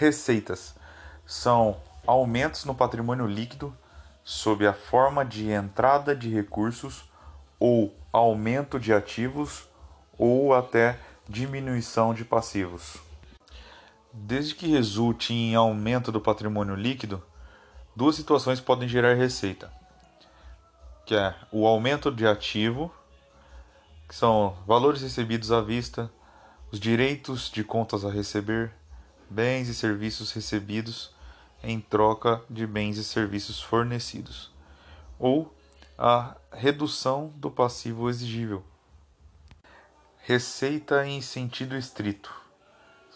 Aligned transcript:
Receitas 0.00 0.74
são 1.26 1.76
aumentos 2.06 2.64
no 2.64 2.74
patrimônio 2.74 3.26
líquido 3.26 3.76
sob 4.24 4.66
a 4.66 4.72
forma 4.72 5.26
de 5.26 5.50
entrada 5.50 6.16
de 6.16 6.30
recursos 6.30 7.04
ou 7.58 7.94
aumento 8.10 8.80
de 8.80 8.94
ativos 8.94 9.68
ou 10.16 10.54
até 10.54 10.98
diminuição 11.28 12.14
de 12.14 12.24
passivos. 12.24 12.96
Desde 14.10 14.54
que 14.54 14.68
resulte 14.68 15.34
em 15.34 15.54
aumento 15.54 16.10
do 16.10 16.18
patrimônio 16.18 16.76
líquido, 16.76 17.22
duas 17.94 18.16
situações 18.16 18.58
podem 18.58 18.88
gerar 18.88 19.12
receita, 19.18 19.70
que 21.04 21.14
é 21.14 21.34
o 21.52 21.66
aumento 21.66 22.10
de 22.10 22.26
ativo, 22.26 22.90
que 24.08 24.14
são 24.14 24.56
valores 24.66 25.02
recebidos 25.02 25.52
à 25.52 25.60
vista, 25.60 26.10
os 26.72 26.80
direitos 26.80 27.50
de 27.50 27.62
contas 27.62 28.02
a 28.02 28.10
receber, 28.10 28.79
bens 29.30 29.68
e 29.68 29.74
serviços 29.74 30.32
recebidos 30.32 31.14
em 31.62 31.80
troca 31.80 32.42
de 32.50 32.66
bens 32.66 32.98
e 32.98 33.04
serviços 33.04 33.62
fornecidos, 33.62 34.50
ou 35.18 35.54
a 35.96 36.36
redução 36.52 37.32
do 37.36 37.50
passivo 37.50 38.10
exigível. 38.10 38.64
Receita 40.22 41.06
em 41.06 41.20
sentido 41.20 41.76
estrito 41.76 42.34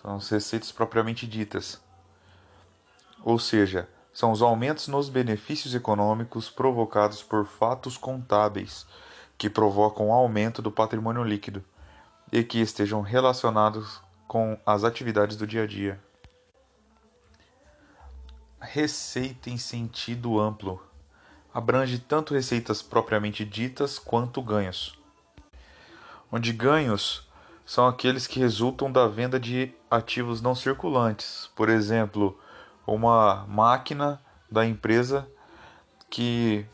são 0.00 0.16
as 0.16 0.28
receitas 0.28 0.70
propriamente 0.70 1.26
ditas, 1.26 1.80
ou 3.24 3.38
seja, 3.38 3.88
são 4.12 4.30
os 4.30 4.42
aumentos 4.42 4.86
nos 4.86 5.08
benefícios 5.08 5.74
econômicos 5.74 6.48
provocados 6.48 7.22
por 7.22 7.44
fatos 7.44 7.96
contábeis 7.96 8.86
que 9.36 9.50
provocam 9.50 10.12
aumento 10.12 10.62
do 10.62 10.70
patrimônio 10.70 11.24
líquido 11.24 11.64
e 12.30 12.44
que 12.44 12.60
estejam 12.60 13.00
relacionados 13.00 14.00
com 14.26 14.58
as 14.64 14.84
atividades 14.84 15.36
do 15.36 15.46
dia 15.46 15.64
a 15.64 15.66
dia. 15.66 16.00
Receita 18.60 19.50
em 19.50 19.58
sentido 19.58 20.40
amplo 20.40 20.80
abrange 21.54 22.00
tanto 22.00 22.34
receitas 22.34 22.82
propriamente 22.82 23.44
ditas 23.44 23.96
quanto 23.96 24.42
ganhos. 24.42 24.98
Onde 26.30 26.52
ganhos 26.52 27.28
são 27.64 27.86
aqueles 27.86 28.26
que 28.26 28.40
resultam 28.40 28.90
da 28.90 29.06
venda 29.06 29.38
de 29.38 29.72
ativos 29.88 30.42
não 30.42 30.56
circulantes, 30.56 31.48
por 31.54 31.68
exemplo, 31.68 32.36
uma 32.84 33.46
máquina 33.46 34.20
da 34.50 34.66
empresa 34.66 35.28
que, 36.10 36.66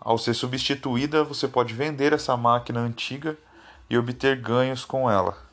ao 0.00 0.18
ser 0.18 0.34
substituída, 0.34 1.22
você 1.22 1.46
pode 1.46 1.72
vender 1.72 2.12
essa 2.12 2.36
máquina 2.36 2.80
antiga 2.80 3.38
e 3.88 3.96
obter 3.96 4.40
ganhos 4.40 4.84
com 4.84 5.08
ela. 5.08 5.47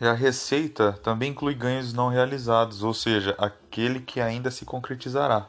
A 0.00 0.14
receita 0.14 0.94
também 1.02 1.30
inclui 1.30 1.54
ganhos 1.54 1.92
não 1.92 2.08
realizados, 2.08 2.82
ou 2.82 2.94
seja, 2.94 3.34
aquele 3.36 4.00
que 4.00 4.18
ainda 4.18 4.50
se 4.50 4.64
concretizará. 4.64 5.46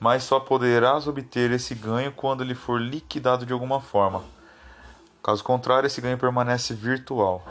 Mas 0.00 0.24
só 0.24 0.40
poderás 0.40 1.06
obter 1.06 1.52
esse 1.52 1.72
ganho 1.72 2.10
quando 2.10 2.42
ele 2.42 2.56
for 2.56 2.80
liquidado 2.80 3.46
de 3.46 3.52
alguma 3.52 3.80
forma. 3.80 4.24
Caso 5.22 5.44
contrário, 5.44 5.86
esse 5.86 6.00
ganho 6.00 6.18
permanece 6.18 6.74
virtual. 6.74 7.46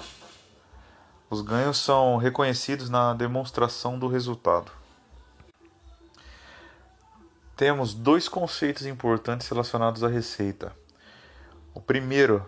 Os 1.30 1.42
ganhos 1.42 1.78
são 1.78 2.18
reconhecidos 2.18 2.90
na 2.90 3.14
demonstração 3.14 3.98
do 3.98 4.09
resultado. 4.09 4.70
Temos 7.56 7.94
dois 7.94 8.28
conceitos 8.28 8.86
importantes 8.86 9.48
relacionados 9.48 10.03
à 10.03 10.09
receita. 10.09 10.75
O 11.73 11.80
primeiro 11.80 12.46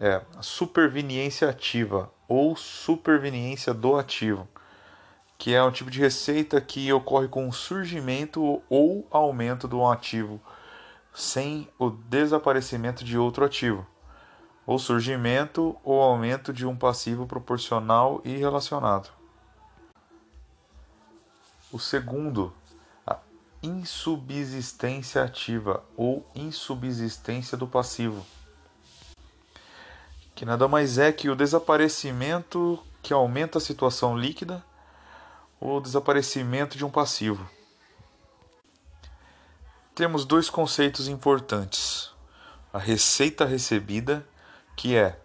é 0.00 0.22
superveniência 0.40 1.50
ativa 1.50 2.10
ou 2.26 2.56
superveniência 2.56 3.74
do 3.74 3.96
ativo, 3.96 4.48
que 5.36 5.54
é 5.54 5.62
um 5.62 5.70
tipo 5.70 5.90
de 5.90 6.00
receita 6.00 6.58
que 6.58 6.90
ocorre 6.90 7.28
com 7.28 7.46
o 7.46 7.52
surgimento 7.52 8.62
ou 8.70 9.06
aumento 9.10 9.68
de 9.68 9.74
um 9.74 9.86
ativo 9.86 10.40
sem 11.12 11.68
o 11.78 11.90
desaparecimento 11.90 13.04
de 13.04 13.18
outro 13.18 13.44
ativo, 13.44 13.86
ou 14.66 14.78
surgimento 14.78 15.76
ou 15.84 16.00
aumento 16.00 16.52
de 16.52 16.66
um 16.66 16.76
passivo 16.76 17.26
proporcional 17.26 18.22
e 18.24 18.36
relacionado. 18.36 19.10
O 21.70 21.78
segundo, 21.78 22.54
a 23.06 23.18
insubsistência 23.62 25.22
ativa 25.22 25.84
ou 25.96 26.26
insubsistência 26.34 27.58
do 27.58 27.66
passivo 27.66 28.24
que 30.40 30.46
nada 30.46 30.66
mais 30.66 30.96
é 30.96 31.12
que 31.12 31.28
o 31.28 31.36
desaparecimento 31.36 32.82
que 33.02 33.12
aumenta 33.12 33.58
a 33.58 33.60
situação 33.60 34.16
líquida 34.16 34.64
ou 35.60 35.76
o 35.76 35.80
desaparecimento 35.82 36.78
de 36.78 36.84
um 36.86 36.88
passivo. 36.90 37.46
Temos 39.94 40.24
dois 40.24 40.48
conceitos 40.48 41.08
importantes: 41.08 42.10
a 42.72 42.78
receita 42.78 43.44
recebida, 43.44 44.26
que 44.74 44.96
é 44.96 45.20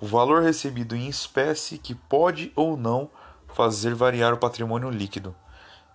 o 0.00 0.06
valor 0.06 0.42
recebido 0.42 0.96
em 0.96 1.06
espécie 1.06 1.76
que 1.76 1.94
pode 1.94 2.50
ou 2.56 2.78
não 2.78 3.10
fazer 3.48 3.94
variar 3.94 4.32
o 4.32 4.38
patrimônio 4.38 4.88
líquido. 4.88 5.36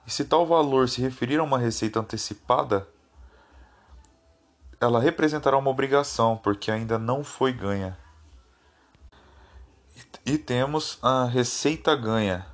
E 0.05 0.11
se 0.11 0.23
tal 0.23 0.45
valor 0.45 0.87
se 0.87 1.01
referir 1.01 1.39
a 1.39 1.43
uma 1.43 1.57
receita 1.57 1.99
antecipada, 1.99 2.87
ela 4.79 4.99
representará 4.99 5.57
uma 5.57 5.71
obrigação, 5.71 6.37
porque 6.37 6.69
ainda 6.69 6.99
não 6.99 7.23
foi 7.23 7.51
ganha. 7.51 7.97
E 10.23 10.37
temos 10.37 10.99
a 11.01 11.25
receita 11.25 11.95
ganha, 11.95 12.45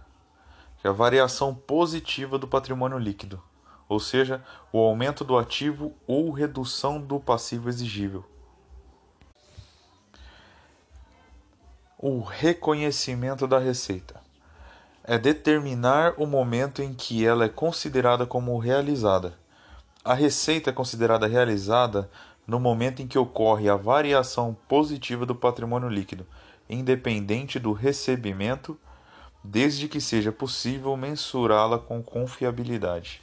que 0.79 0.87
é 0.87 0.89
a 0.89 0.93
variação 0.93 1.53
positiva 1.53 2.39
do 2.39 2.47
patrimônio 2.47 2.97
líquido, 2.97 3.43
ou 3.89 3.99
seja, 3.99 4.41
o 4.71 4.79
aumento 4.79 5.25
do 5.25 5.37
ativo 5.37 5.93
ou 6.07 6.31
redução 6.31 7.01
do 7.01 7.19
passivo 7.19 7.67
exigível. 7.67 8.23
O 11.97 12.21
reconhecimento 12.21 13.45
da 13.45 13.59
receita 13.59 14.21
é 15.03 15.17
determinar 15.17 16.13
o 16.17 16.25
momento 16.25 16.81
em 16.81 16.93
que 16.93 17.25
ela 17.25 17.45
é 17.45 17.49
considerada 17.49 18.25
como 18.25 18.57
realizada. 18.57 19.37
A 20.05 20.13
receita 20.13 20.69
é 20.69 20.73
considerada 20.73 21.27
realizada 21.27 22.09
no 22.45 22.61
momento 22.61 23.01
em 23.01 23.07
que 23.07 23.19
ocorre 23.19 23.67
a 23.67 23.75
variação 23.75 24.55
positiva 24.69 25.25
do 25.25 25.35
patrimônio 25.35 25.89
líquido 25.89 26.25
independente 26.69 27.59
do 27.59 27.71
recebimento, 27.71 28.77
desde 29.43 29.87
que 29.87 30.01
seja 30.01 30.31
possível 30.31 30.95
mensurá-la 30.97 31.79
com 31.79 32.01
confiabilidade. 32.01 33.21